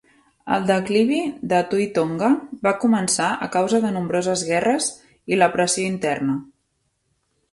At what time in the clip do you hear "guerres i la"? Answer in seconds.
4.49-5.51